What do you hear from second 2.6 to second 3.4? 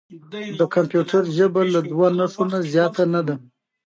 زیاته نه ده.